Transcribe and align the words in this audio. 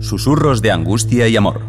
Susurros 0.00 0.62
de 0.62 0.70
angustia 0.70 1.26
y 1.28 1.36
amor. 1.36 1.60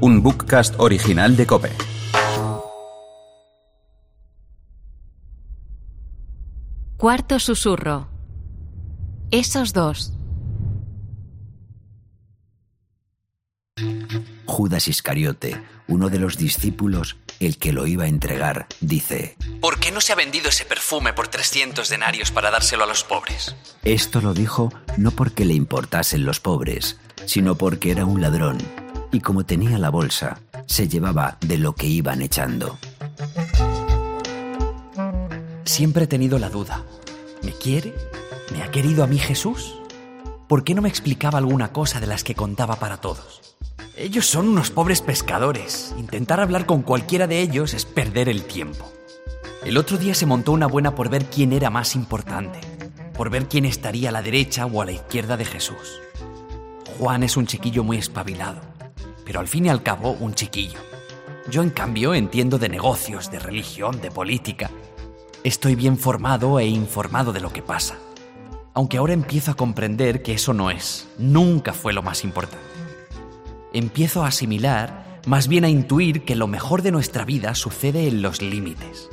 Un 0.00 0.22
bookcast 0.22 0.74
original 0.78 1.36
de 1.36 1.46
Cope. 1.46 1.70
Cuarto 6.96 7.38
susurro. 7.38 8.08
Esos 9.30 9.72
dos. 9.72 10.12
Judas 14.46 14.86
Iscariote, 14.86 15.60
uno 15.88 16.08
de 16.08 16.20
los 16.20 16.38
discípulos, 16.38 17.16
el 17.40 17.58
que 17.58 17.72
lo 17.72 17.86
iba 17.86 18.04
a 18.04 18.08
entregar, 18.08 18.66
dice, 18.80 19.36
¿Por 19.60 19.78
qué 19.78 19.90
no 19.90 20.00
se 20.00 20.12
ha 20.12 20.16
vendido 20.16 20.48
ese 20.48 20.64
perfume 20.64 21.12
por 21.12 21.28
300 21.28 21.88
denarios 21.88 22.30
para 22.30 22.50
dárselo 22.50 22.84
a 22.84 22.86
los 22.86 23.04
pobres? 23.04 23.54
esto 23.84 24.20
lo 24.20 24.32
dijo 24.34 24.72
no 24.96 25.10
porque 25.10 25.44
le 25.44 25.54
importasen 25.54 26.24
los 26.24 26.40
pobres, 26.40 26.98
sino 27.26 27.56
porque 27.56 27.90
era 27.90 28.04
un 28.04 28.20
ladrón, 28.20 28.58
y 29.12 29.20
como 29.20 29.44
tenía 29.44 29.78
la 29.78 29.90
bolsa, 29.90 30.40
se 30.66 30.88
llevaba 30.88 31.36
de 31.40 31.58
lo 31.58 31.74
que 31.74 31.86
iban 31.86 32.22
echando. 32.22 32.78
Siempre 35.64 36.04
he 36.04 36.06
tenido 36.06 36.38
la 36.38 36.50
duda. 36.50 36.84
¿Me 37.42 37.52
quiere? 37.52 37.94
¿Me 38.52 38.62
ha 38.62 38.70
querido 38.70 39.02
a 39.02 39.06
mí 39.06 39.18
Jesús? 39.18 39.76
¿Por 40.48 40.62
qué 40.62 40.74
no 40.74 40.82
me 40.82 40.88
explicaba 40.88 41.38
alguna 41.38 41.72
cosa 41.72 42.00
de 42.00 42.06
las 42.06 42.22
que 42.22 42.34
contaba 42.34 42.76
para 42.76 42.98
todos? 42.98 43.53
Ellos 43.96 44.26
son 44.26 44.48
unos 44.48 44.72
pobres 44.72 45.00
pescadores. 45.02 45.94
Intentar 45.96 46.40
hablar 46.40 46.66
con 46.66 46.82
cualquiera 46.82 47.28
de 47.28 47.40
ellos 47.40 47.74
es 47.74 47.84
perder 47.84 48.28
el 48.28 48.42
tiempo. 48.42 48.90
El 49.64 49.76
otro 49.76 49.98
día 49.98 50.14
se 50.14 50.26
montó 50.26 50.50
una 50.50 50.66
buena 50.66 50.96
por 50.96 51.08
ver 51.08 51.26
quién 51.26 51.52
era 51.52 51.70
más 51.70 51.94
importante, 51.94 52.58
por 53.16 53.30
ver 53.30 53.46
quién 53.46 53.64
estaría 53.64 54.08
a 54.08 54.12
la 54.12 54.20
derecha 54.20 54.66
o 54.66 54.82
a 54.82 54.84
la 54.84 54.90
izquierda 54.90 55.36
de 55.36 55.44
Jesús. 55.44 56.00
Juan 56.98 57.22
es 57.22 57.36
un 57.36 57.46
chiquillo 57.46 57.84
muy 57.84 57.96
espabilado, 57.98 58.62
pero 59.24 59.38
al 59.38 59.46
fin 59.46 59.66
y 59.66 59.68
al 59.68 59.84
cabo 59.84 60.10
un 60.18 60.34
chiquillo. 60.34 60.80
Yo 61.48 61.62
en 61.62 61.70
cambio 61.70 62.14
entiendo 62.14 62.58
de 62.58 62.68
negocios, 62.68 63.30
de 63.30 63.38
religión, 63.38 64.00
de 64.00 64.10
política. 64.10 64.72
Estoy 65.44 65.76
bien 65.76 65.98
formado 65.98 66.58
e 66.58 66.66
informado 66.66 67.32
de 67.32 67.40
lo 67.40 67.52
que 67.52 67.62
pasa. 67.62 67.94
Aunque 68.74 68.96
ahora 68.96 69.12
empiezo 69.12 69.52
a 69.52 69.56
comprender 69.56 70.20
que 70.22 70.34
eso 70.34 70.52
no 70.52 70.72
es, 70.72 71.06
nunca 71.16 71.72
fue 71.72 71.92
lo 71.92 72.02
más 72.02 72.24
importante. 72.24 72.73
Empiezo 73.74 74.22
a 74.22 74.28
asimilar, 74.28 75.20
más 75.26 75.48
bien 75.48 75.64
a 75.64 75.68
intuir 75.68 76.24
que 76.24 76.36
lo 76.36 76.46
mejor 76.46 76.82
de 76.82 76.92
nuestra 76.92 77.24
vida 77.24 77.56
sucede 77.56 78.06
en 78.06 78.22
los 78.22 78.40
límites. 78.40 79.10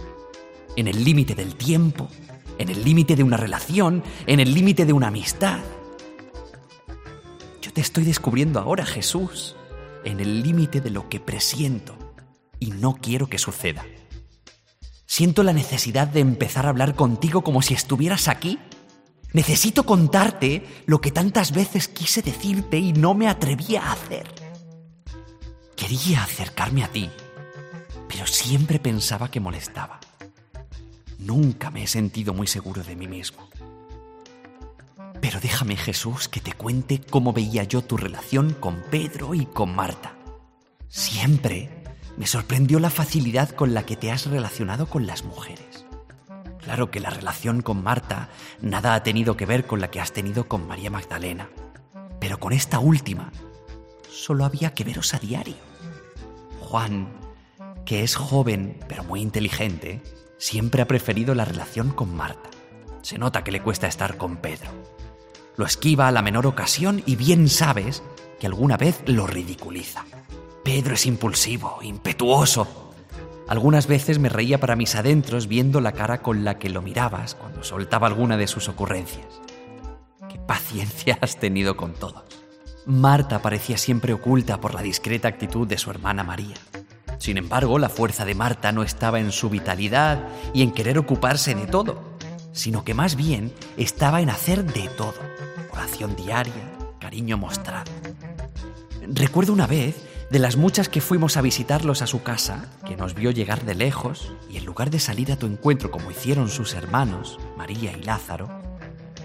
En 0.75 0.87
el 0.87 1.03
límite 1.03 1.33
del 1.33 1.55
tiempo, 1.55 2.07
en 2.59 2.69
el 2.69 2.83
límite 2.85 3.15
de 3.15 3.23
una 3.23 3.37
relación, 3.37 4.03
en 4.27 4.39
el 4.39 4.53
límite 4.53 4.85
de 4.85 4.93
una 4.93 5.07
amistad. 5.07 5.61
Yo 7.59 7.73
te 7.73 7.81
estoy 7.81 8.03
descubriendo 8.03 8.59
ahora, 8.59 8.85
Jesús, 8.85 9.55
en 10.03 10.19
el 10.19 10.43
límite 10.43 10.79
de 10.79 10.91
lo 10.91 11.09
que 11.09 11.19
presiento 11.19 11.97
y 12.59 12.69
no 12.69 12.97
quiero 13.01 13.25
que 13.25 13.39
suceda. 13.39 13.83
Siento 15.07 15.41
la 15.41 15.53
necesidad 15.53 16.07
de 16.07 16.19
empezar 16.19 16.67
a 16.67 16.69
hablar 16.69 16.93
contigo 16.93 17.43
como 17.43 17.63
si 17.63 17.73
estuvieras 17.73 18.27
aquí. 18.27 18.59
Necesito 19.33 19.87
contarte 19.87 20.63
lo 20.85 21.01
que 21.01 21.09
tantas 21.09 21.51
veces 21.51 21.87
quise 21.87 22.21
decirte 22.21 22.77
y 22.77 22.93
no 22.93 23.15
me 23.15 23.27
atrevía 23.27 23.87
a 23.87 23.93
hacer. 23.93 24.40
Quería 25.81 26.21
acercarme 26.21 26.83
a 26.83 26.89
ti, 26.89 27.09
pero 28.07 28.27
siempre 28.27 28.77
pensaba 28.77 29.31
que 29.31 29.39
molestaba. 29.39 29.99
Nunca 31.17 31.71
me 31.71 31.81
he 31.81 31.87
sentido 31.87 32.35
muy 32.35 32.45
seguro 32.45 32.83
de 32.83 32.95
mí 32.95 33.07
mismo. 33.07 33.49
Pero 35.19 35.39
déjame, 35.39 35.75
Jesús, 35.77 36.27
que 36.27 36.39
te 36.39 36.53
cuente 36.53 37.01
cómo 37.01 37.33
veía 37.33 37.63
yo 37.63 37.83
tu 37.83 37.97
relación 37.97 38.53
con 38.53 38.83
Pedro 38.91 39.33
y 39.33 39.47
con 39.47 39.75
Marta. 39.75 40.13
Siempre 40.87 41.71
me 42.15 42.27
sorprendió 42.27 42.79
la 42.79 42.91
facilidad 42.91 43.49
con 43.49 43.73
la 43.73 43.83
que 43.83 43.95
te 43.95 44.11
has 44.11 44.27
relacionado 44.27 44.85
con 44.85 45.07
las 45.07 45.23
mujeres. 45.23 45.87
Claro 46.59 46.91
que 46.91 46.99
la 46.99 47.09
relación 47.09 47.61
con 47.63 47.81
Marta 47.81 48.29
nada 48.61 48.93
ha 48.93 49.01
tenido 49.01 49.35
que 49.35 49.47
ver 49.47 49.65
con 49.65 49.81
la 49.81 49.89
que 49.89 49.99
has 49.99 50.13
tenido 50.13 50.47
con 50.47 50.67
María 50.67 50.91
Magdalena, 50.91 51.49
pero 52.19 52.39
con 52.39 52.53
esta 52.53 52.77
última 52.77 53.31
solo 54.11 54.45
había 54.45 54.73
que 54.73 54.83
veros 54.83 55.13
a 55.13 55.19
diario. 55.19 55.55
Juan, 56.59 57.07
que 57.85 58.03
es 58.03 58.15
joven 58.15 58.77
pero 58.87 59.03
muy 59.03 59.21
inteligente, 59.21 60.01
siempre 60.37 60.81
ha 60.81 60.87
preferido 60.87 61.33
la 61.33 61.45
relación 61.45 61.91
con 61.91 62.15
Marta. 62.15 62.49
Se 63.01 63.17
nota 63.17 63.43
que 63.43 63.51
le 63.51 63.61
cuesta 63.61 63.87
estar 63.87 64.17
con 64.17 64.37
Pedro. 64.37 64.69
Lo 65.57 65.65
esquiva 65.65 66.07
a 66.07 66.11
la 66.11 66.21
menor 66.21 66.45
ocasión 66.45 67.01
y 67.05 67.15
bien 67.15 67.49
sabes 67.49 68.03
que 68.39 68.47
alguna 68.47 68.77
vez 68.77 69.01
lo 69.05 69.27
ridiculiza. 69.27 70.05
Pedro 70.63 70.93
es 70.93 71.05
impulsivo, 71.05 71.79
impetuoso. 71.81 72.93
Algunas 73.47 73.87
veces 73.87 74.19
me 74.19 74.29
reía 74.29 74.59
para 74.59 74.75
mis 74.75 74.95
adentros 74.95 75.47
viendo 75.47 75.81
la 75.81 75.91
cara 75.91 76.21
con 76.21 76.45
la 76.45 76.57
que 76.57 76.69
lo 76.69 76.81
mirabas 76.81 77.35
cuando 77.35 77.63
soltaba 77.63 78.07
alguna 78.07 78.37
de 78.37 78.47
sus 78.47 78.69
ocurrencias. 78.69 79.41
Qué 80.29 80.37
paciencia 80.37 81.17
has 81.21 81.37
tenido 81.37 81.75
con 81.75 81.93
todos. 81.93 82.23
Marta 82.85 83.41
parecía 83.41 83.77
siempre 83.77 84.13
oculta 84.13 84.59
por 84.59 84.73
la 84.73 84.81
discreta 84.81 85.27
actitud 85.27 85.67
de 85.67 85.77
su 85.77 85.91
hermana 85.91 86.23
María. 86.23 86.55
Sin 87.19 87.37
embargo, 87.37 87.77
la 87.77 87.89
fuerza 87.89 88.25
de 88.25 88.33
Marta 88.33 88.71
no 88.71 88.81
estaba 88.81 89.19
en 89.19 89.31
su 89.31 89.49
vitalidad 89.49 90.27
y 90.53 90.63
en 90.63 90.71
querer 90.71 90.97
ocuparse 90.97 91.53
de 91.53 91.67
todo, 91.67 92.17
sino 92.51 92.83
que 92.83 92.95
más 92.95 93.15
bien 93.15 93.53
estaba 93.77 94.21
en 94.21 94.31
hacer 94.31 94.65
de 94.65 94.89
todo. 94.89 95.13
Oración 95.71 96.15
diaria, 96.15 96.73
cariño 96.99 97.37
mostrado. 97.37 97.91
Recuerdo 99.07 99.53
una 99.53 99.67
vez, 99.67 100.07
de 100.31 100.39
las 100.39 100.55
muchas 100.55 100.89
que 100.89 101.01
fuimos 101.01 101.37
a 101.37 101.41
visitarlos 101.41 102.01
a 102.01 102.07
su 102.07 102.23
casa, 102.23 102.65
que 102.87 102.95
nos 102.95 103.13
vio 103.13 103.31
llegar 103.31 103.65
de 103.65 103.75
lejos 103.75 104.33
y 104.49 104.57
en 104.57 104.65
lugar 104.65 104.89
de 104.89 104.99
salir 104.99 105.31
a 105.31 105.35
tu 105.35 105.45
encuentro 105.45 105.91
como 105.91 106.09
hicieron 106.09 106.49
sus 106.49 106.73
hermanos, 106.73 107.37
María 107.57 107.91
y 107.95 108.01
Lázaro, 108.01 108.49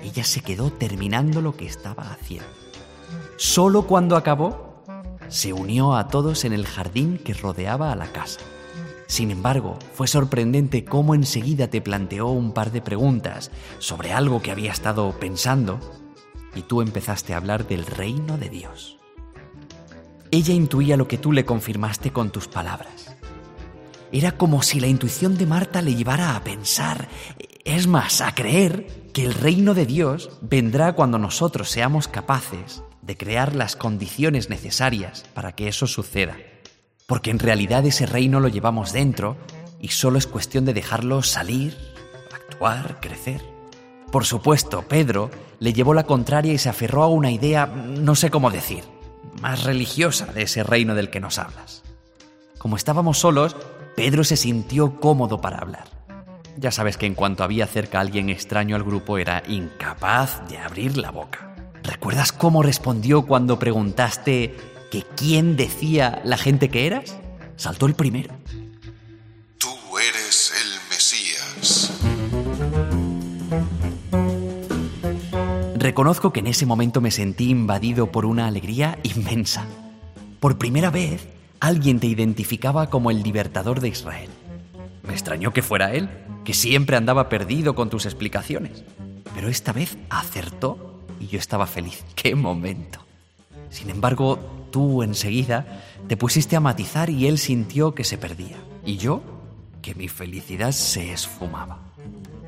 ella 0.02 0.24
se 0.24 0.40
quedó 0.40 0.70
terminando 0.70 1.40
lo 1.40 1.56
que 1.56 1.66
estaba 1.66 2.12
haciendo. 2.12 2.48
Solo 3.36 3.86
cuando 3.86 4.16
acabó, 4.16 4.82
se 5.28 5.52
unió 5.52 5.94
a 5.94 6.08
todos 6.08 6.44
en 6.44 6.52
el 6.52 6.66
jardín 6.66 7.18
que 7.18 7.34
rodeaba 7.34 7.92
a 7.92 7.96
la 7.96 8.06
casa. 8.12 8.40
Sin 9.06 9.30
embargo, 9.30 9.78
fue 9.94 10.08
sorprendente 10.08 10.84
cómo 10.84 11.14
enseguida 11.14 11.68
te 11.68 11.80
planteó 11.80 12.28
un 12.28 12.52
par 12.52 12.72
de 12.72 12.82
preguntas 12.82 13.50
sobre 13.78 14.12
algo 14.12 14.42
que 14.42 14.50
había 14.50 14.72
estado 14.72 15.12
pensando 15.18 15.78
y 16.54 16.62
tú 16.62 16.80
empezaste 16.80 17.34
a 17.34 17.36
hablar 17.36 17.68
del 17.68 17.86
reino 17.86 18.36
de 18.36 18.48
Dios. 18.48 18.98
Ella 20.30 20.54
intuía 20.54 20.96
lo 20.96 21.06
que 21.06 21.18
tú 21.18 21.32
le 21.32 21.44
confirmaste 21.44 22.12
con 22.12 22.30
tus 22.30 22.48
palabras. 22.48 23.16
Era 24.10 24.32
como 24.32 24.62
si 24.62 24.80
la 24.80 24.86
intuición 24.86 25.36
de 25.36 25.46
Marta 25.46 25.82
le 25.82 25.94
llevara 25.94 26.36
a 26.36 26.42
pensar, 26.42 27.08
es 27.64 27.86
más, 27.86 28.20
a 28.20 28.34
creer 28.34 28.86
que 29.12 29.24
el 29.24 29.34
reino 29.34 29.74
de 29.74 29.86
Dios 29.86 30.30
vendrá 30.40 30.94
cuando 30.94 31.18
nosotros 31.18 31.70
seamos 31.70 32.08
capaces 32.08 32.82
de 33.06 33.16
crear 33.16 33.54
las 33.54 33.76
condiciones 33.76 34.50
necesarias 34.50 35.24
para 35.32 35.52
que 35.52 35.68
eso 35.68 35.86
suceda. 35.86 36.36
Porque 37.06 37.30
en 37.30 37.38
realidad 37.38 37.86
ese 37.86 38.04
reino 38.04 38.40
lo 38.40 38.48
llevamos 38.48 38.92
dentro 38.92 39.36
y 39.80 39.88
solo 39.88 40.18
es 40.18 40.26
cuestión 40.26 40.64
de 40.64 40.74
dejarlo 40.74 41.22
salir, 41.22 41.76
actuar, 42.34 42.98
crecer. 43.00 43.42
Por 44.10 44.24
supuesto, 44.24 44.82
Pedro 44.82 45.30
le 45.60 45.72
llevó 45.72 45.94
la 45.94 46.04
contraria 46.04 46.52
y 46.52 46.58
se 46.58 46.68
aferró 46.68 47.02
a 47.02 47.08
una 47.08 47.30
idea, 47.30 47.66
no 47.66 48.14
sé 48.14 48.30
cómo 48.30 48.50
decir, 48.50 48.84
más 49.40 49.64
religiosa 49.64 50.26
de 50.26 50.42
ese 50.42 50.64
reino 50.64 50.94
del 50.94 51.10
que 51.10 51.20
nos 51.20 51.38
hablas. 51.38 51.82
Como 52.58 52.76
estábamos 52.76 53.18
solos, 53.18 53.56
Pedro 53.94 54.24
se 54.24 54.36
sintió 54.36 54.98
cómodo 55.00 55.40
para 55.40 55.58
hablar. 55.58 55.84
Ya 56.56 56.70
sabes 56.70 56.96
que 56.96 57.06
en 57.06 57.14
cuanto 57.14 57.44
había 57.44 57.66
cerca 57.66 58.00
alguien 58.00 58.30
extraño 58.30 58.76
al 58.76 58.82
grupo 58.82 59.18
era 59.18 59.42
incapaz 59.46 60.48
de 60.48 60.58
abrir 60.58 60.96
la 60.96 61.10
boca. 61.10 61.55
¿Recuerdas 61.86 62.32
cómo 62.32 62.64
respondió 62.64 63.22
cuando 63.26 63.60
preguntaste 63.60 64.56
que 64.90 65.04
quién 65.16 65.56
decía 65.56 66.20
la 66.24 66.36
gente 66.36 66.68
que 66.68 66.84
eras? 66.86 67.16
Saltó 67.54 67.86
el 67.86 67.94
primero. 67.94 68.34
Tú 69.56 69.68
eres 69.96 70.52
el 70.60 70.80
Mesías. 70.90 71.92
Reconozco 75.76 76.32
que 76.32 76.40
en 76.40 76.48
ese 76.48 76.66
momento 76.66 77.00
me 77.00 77.12
sentí 77.12 77.50
invadido 77.50 78.10
por 78.10 78.26
una 78.26 78.48
alegría 78.48 78.98
inmensa. 79.04 79.64
Por 80.40 80.58
primera 80.58 80.90
vez, 80.90 81.28
alguien 81.60 82.00
te 82.00 82.08
identificaba 82.08 82.90
como 82.90 83.12
el 83.12 83.22
libertador 83.22 83.80
de 83.80 83.88
Israel. 83.90 84.30
Me 85.04 85.12
extrañó 85.12 85.52
que 85.52 85.62
fuera 85.62 85.94
él, 85.94 86.10
que 86.44 86.52
siempre 86.52 86.96
andaba 86.96 87.28
perdido 87.28 87.76
con 87.76 87.90
tus 87.90 88.06
explicaciones. 88.06 88.82
Pero 89.36 89.48
esta 89.48 89.72
vez 89.72 89.96
acertó 90.10 90.85
y 91.20 91.26
yo 91.26 91.38
estaba 91.38 91.66
feliz. 91.66 92.04
¡Qué 92.14 92.34
momento! 92.34 93.00
Sin 93.70 93.90
embargo, 93.90 94.68
tú 94.70 95.02
enseguida 95.02 95.82
te 96.08 96.16
pusiste 96.16 96.56
a 96.56 96.60
matizar 96.60 97.10
y 97.10 97.26
él 97.26 97.38
sintió 97.38 97.94
que 97.94 98.04
se 98.04 98.18
perdía. 98.18 98.56
Y 98.84 98.96
yo, 98.96 99.22
que 99.82 99.94
mi 99.94 100.08
felicidad 100.08 100.72
se 100.72 101.12
esfumaba. 101.12 101.78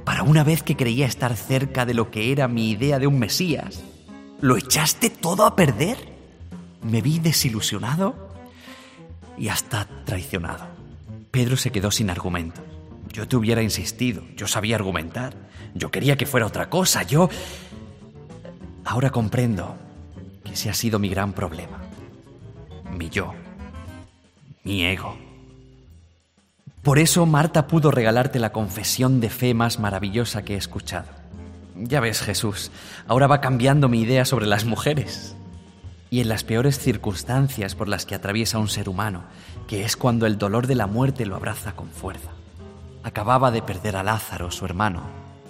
para 0.04 0.22
una 0.22 0.42
vez 0.42 0.62
que 0.62 0.74
creía 0.74 1.06
estar 1.06 1.36
cerca 1.36 1.84
de 1.84 1.92
lo 1.92 2.10
que 2.10 2.32
era 2.32 2.48
mi 2.48 2.70
idea 2.70 2.98
de 2.98 3.06
un 3.06 3.18
Mesías, 3.18 3.82
¿lo 4.40 4.56
echaste 4.56 5.10
todo 5.10 5.44
a 5.44 5.54
perder? 5.54 5.98
Me 6.82 7.02
vi 7.02 7.18
desilusionado 7.18 8.14
y 9.36 9.48
hasta 9.48 9.86
traicionado. 10.06 10.64
Pedro 11.30 11.56
se 11.58 11.70
quedó 11.70 11.90
sin 11.90 12.08
argumentos. 12.08 12.64
Yo 13.12 13.28
te 13.28 13.36
hubiera 13.36 13.62
insistido, 13.62 14.22
yo 14.36 14.46
sabía 14.46 14.76
argumentar, 14.76 15.34
yo 15.74 15.90
quería 15.90 16.16
que 16.16 16.26
fuera 16.26 16.46
otra 16.46 16.70
cosa, 16.70 17.02
yo... 17.02 17.28
Ahora 18.90 19.10
comprendo 19.10 19.76
que 20.42 20.52
ese 20.52 20.70
ha 20.70 20.74
sido 20.74 20.98
mi 20.98 21.10
gran 21.10 21.34
problema. 21.34 21.78
Mi 22.90 23.10
yo, 23.10 23.34
mi 24.64 24.86
ego. 24.86 25.14
Por 26.82 26.98
eso 26.98 27.26
Marta 27.26 27.66
pudo 27.66 27.90
regalarte 27.90 28.38
la 28.38 28.50
confesión 28.50 29.20
de 29.20 29.28
fe 29.28 29.52
más 29.52 29.78
maravillosa 29.78 30.42
que 30.42 30.54
he 30.54 30.56
escuchado. 30.56 31.08
Ya 31.76 32.00
ves, 32.00 32.22
Jesús, 32.22 32.70
ahora 33.06 33.26
va 33.26 33.42
cambiando 33.42 33.90
mi 33.90 34.00
idea 34.00 34.24
sobre 34.24 34.46
las 34.46 34.64
mujeres. 34.64 35.36
Y 36.08 36.22
en 36.22 36.30
las 36.30 36.42
peores 36.42 36.78
circunstancias 36.78 37.74
por 37.74 37.88
las 37.88 38.06
que 38.06 38.14
atraviesa 38.14 38.56
un 38.56 38.68
ser 38.68 38.88
humano, 38.88 39.24
que 39.66 39.84
es 39.84 39.98
cuando 39.98 40.24
el 40.24 40.38
dolor 40.38 40.66
de 40.66 40.76
la 40.76 40.86
muerte 40.86 41.26
lo 41.26 41.36
abraza 41.36 41.76
con 41.76 41.90
fuerza. 41.90 42.30
Acababa 43.02 43.50
de 43.50 43.60
perder 43.60 43.96
a 43.96 44.02
Lázaro, 44.02 44.50
su 44.50 44.64
hermano, 44.64 45.02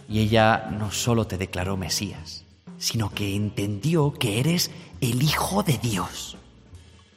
y 0.09 0.19
ella 0.19 0.71
no 0.77 0.91
solo 0.91 1.29
te 1.29 1.39
declaró 1.39 1.77
Mesías, 1.77 2.48
sino 2.79 3.11
que 3.11 3.35
entendió 3.35 4.13
que 4.13 4.41
eres 4.41 4.71
el 5.01 5.23
Hijo 5.23 5.63
de 5.63 5.79
Dios. 5.79 6.37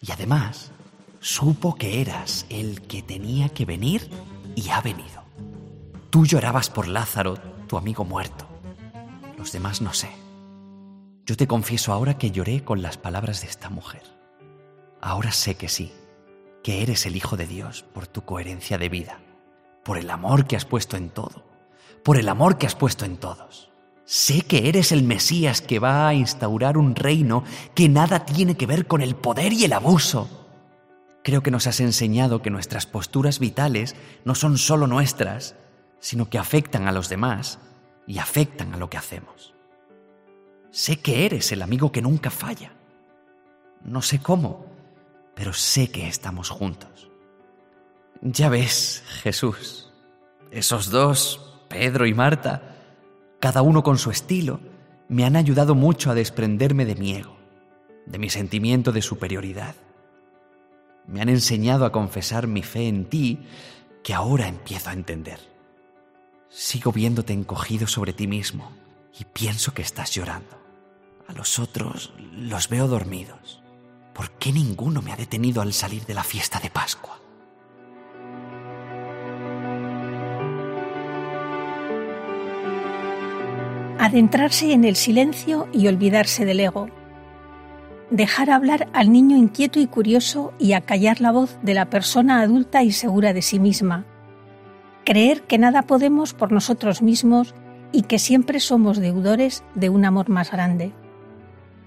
Y 0.02 0.12
además, 0.12 0.72
supo 1.20 1.76
que 1.76 2.02
eras 2.02 2.46
el 2.50 2.82
que 2.82 3.02
tenía 3.02 3.50
que 3.50 3.66
venir 3.66 4.10
y 4.56 4.70
ha 4.70 4.82
venido. 4.82 5.24
Tú 6.10 6.26
llorabas 6.26 6.70
por 6.70 6.88
Lázaro, 6.88 7.36
tu 7.68 7.78
amigo 7.78 8.04
muerto. 8.04 8.46
Los 9.38 9.52
demás 9.52 9.82
no 9.82 9.94
sé. 9.94 10.10
Yo 11.26 11.38
te 11.38 11.48
confieso 11.48 11.94
ahora 11.94 12.18
que 12.18 12.32
lloré 12.32 12.64
con 12.64 12.82
las 12.82 12.98
palabras 12.98 13.42
de 13.42 13.48
esta 13.48 13.70
mujer. 13.70 14.04
Ahora 15.00 15.32
sé 15.32 15.56
que 15.56 15.70
sí, 15.70 15.94
que 16.64 16.84
eres 16.84 17.06
el 17.06 17.16
Hijo 17.16 17.38
de 17.38 17.48
Dios 17.48 17.84
por 17.94 18.08
tu 18.08 18.26
coherencia 18.26 18.78
de 18.78 18.90
vida, 18.90 19.20
por 19.84 19.98
el 19.98 20.10
amor 20.10 20.46
que 20.46 20.56
has 20.56 20.66
puesto 20.66 20.98
en 20.98 21.10
todo, 21.10 21.46
por 22.04 22.18
el 22.18 22.28
amor 22.30 22.58
que 22.58 22.66
has 22.66 22.76
puesto 22.76 23.06
en 23.06 23.18
todos. 23.18 23.71
Sé 24.06 24.42
que 24.42 24.68
eres 24.68 24.92
el 24.92 25.04
Mesías 25.04 25.62
que 25.62 25.80
va 25.80 26.08
a 26.08 26.14
instaurar 26.14 26.78
un 26.78 26.96
reino 26.96 27.44
que 27.76 27.88
nada 27.88 28.26
tiene 28.26 28.56
que 28.58 28.66
ver 28.66 28.88
con 28.88 29.02
el 29.02 29.16
poder 29.16 29.54
y 29.54 29.66
el 29.66 29.74
abuso. 29.74 30.28
Creo 31.24 31.44
que 31.44 31.52
nos 31.52 31.68
has 31.68 31.80
enseñado 31.80 32.42
que 32.42 32.50
nuestras 32.50 32.86
posturas 32.86 33.40
vitales 33.40 33.96
no 34.26 34.36
son 34.36 34.58
solo 34.58 34.88
nuestras, 34.88 35.56
sino 36.00 36.30
que 36.30 36.40
afectan 36.40 36.88
a 36.88 36.92
los 36.92 37.10
demás 37.10 37.60
y 38.08 38.18
afectan 38.18 38.74
a 38.74 38.78
lo 38.78 38.90
que 38.90 38.98
hacemos. 38.98 39.54
Sé 40.72 41.00
que 41.00 41.26
eres 41.26 41.52
el 41.52 41.62
amigo 41.62 41.92
que 41.92 42.02
nunca 42.02 42.32
falla. 42.32 42.74
No 43.84 44.02
sé 44.02 44.20
cómo, 44.20 44.66
pero 45.36 45.54
sé 45.54 45.92
que 45.92 46.08
estamos 46.08 46.50
juntos. 46.50 47.10
Ya 48.22 48.50
ves, 48.50 49.04
Jesús, 49.22 49.92
esos 50.52 50.90
dos, 50.90 51.64
Pedro 51.70 52.06
y 52.06 52.14
Marta, 52.14 52.71
cada 53.42 53.64
uno 53.64 53.84
con 53.84 53.98
su 53.98 54.12
estilo, 54.12 54.62
me 55.10 55.26
han 55.26 55.36
ayudado 55.36 55.74
mucho 55.74 56.12
a 56.12 56.14
desprenderme 56.14 56.86
de 56.86 56.96
mi 56.96 57.16
ego, 57.16 57.36
de 58.06 58.20
mi 58.20 58.30
sentimiento 58.30 58.92
de 58.92 59.02
superioridad. 59.02 59.76
Me 61.08 61.22
han 61.22 61.28
enseñado 61.28 61.86
a 61.86 61.92
confesar 61.92 62.46
mi 62.46 62.62
fe 62.62 62.88
en 62.88 63.06
ti 63.06 63.40
que 64.04 64.14
ahora 64.14 64.48
empiezo 64.48 64.92
a 64.92 64.94
entender. 64.94 65.40
Sigo 66.50 66.92
viéndote 66.92 67.34
encogido 67.34 67.88
sobre 67.88 68.14
ti 68.14 68.28
mismo 68.28 68.72
y 69.20 69.26
pienso 69.26 69.74
que 69.74 69.82
estás 69.82 70.12
llorando. 70.12 70.62
A 71.28 71.34
los 71.34 71.58
otros 71.58 72.14
los 72.34 72.70
veo 72.70 72.88
dormidos. 72.88 73.64
¿Por 74.14 74.30
qué 74.32 74.52
ninguno 74.52 75.02
me 75.02 75.14
ha 75.14 75.18
detenido 75.18 75.64
al 75.64 75.74
salir 75.74 76.06
de 76.06 76.14
la 76.14 76.24
fiesta 76.24 76.60
de 76.60 76.70
Pascua? 76.70 77.20
Adentrarse 84.12 84.74
en 84.74 84.84
el 84.84 84.98
silencio 84.98 85.70
y 85.72 85.88
olvidarse 85.88 86.44
del 86.44 86.60
ego. 86.60 86.90
Dejar 88.10 88.50
hablar 88.50 88.90
al 88.92 89.10
niño 89.10 89.38
inquieto 89.38 89.80
y 89.80 89.88
curioso 89.88 90.52
y 90.60 90.74
acallar 90.74 91.22
la 91.22 91.32
voz 91.32 91.58
de 91.64 91.74
la 91.74 91.90
persona 91.90 92.42
adulta 92.42 92.84
y 92.84 92.92
segura 92.92 93.32
de 93.32 93.42
sí 93.42 93.58
misma. 93.58 94.06
Creer 95.06 95.44
que 95.44 95.58
nada 95.58 95.84
podemos 95.84 96.34
por 96.34 96.52
nosotros 96.52 97.02
mismos 97.02 97.56
y 97.94 98.02
que 98.02 98.20
siempre 98.20 98.60
somos 98.60 98.98
deudores 98.98 99.64
de 99.76 99.88
un 99.88 100.04
amor 100.04 100.28
más 100.28 100.52
grande. 100.52 100.92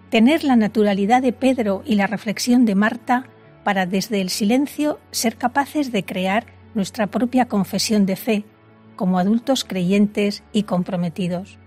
Tener 0.09 0.45
la 0.45 0.57
naturalidad 0.57 1.21
de 1.21 1.35
Pedro 1.35 1.83
y 1.85 1.97
la 1.97 2.07
reflexión 2.07 2.65
de 2.65 2.75
Marta 2.75 3.27
para 3.65 3.85
desde 3.85 4.23
el 4.23 4.31
silencio 4.31 4.99
ser 5.11 5.37
capaces 5.37 5.93
de 5.93 6.07
crear 6.07 6.47
nuestra 6.73 7.07
propia 7.07 7.49
confesión 7.49 8.07
de 8.07 8.17
fe 8.17 8.45
como 8.97 9.19
adultos 9.19 9.63
creyentes 9.65 10.43
y 10.55 10.63
comprometidos 10.63 11.59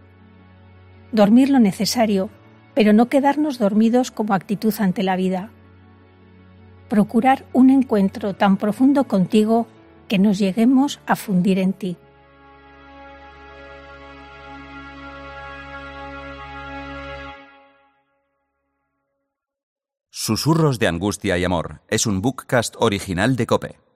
dormir 1.12 1.50
lo 1.50 1.59
necesario, 1.59 2.30
pero 2.74 2.94
no 2.94 3.09
quedarnos 3.09 3.57
dormidos 3.57 4.12
como 4.12 4.33
actitud 4.33 4.74
ante 4.80 5.04
la 5.04 5.15
vida. 5.15 5.50
Procurar 6.89 7.45
un 7.54 7.69
encuentro 7.69 8.36
tan 8.36 8.57
profundo 8.57 9.06
contigo 9.06 9.68
que 10.07 10.19
nos 10.19 10.38
lleguemos 10.38 11.00
a 11.06 11.15
fundir 11.15 11.59
en 11.59 11.74
ti. 11.74 11.98
Susurros 20.10 20.77
de 20.77 20.88
Angustia 20.88 21.38
y 21.38 21.45
Amor 21.45 21.81
es 21.88 22.06
un 22.06 22.21
bookcast 22.21 22.75
original 22.80 23.38
de 23.38 23.48
Cope. 23.48 23.87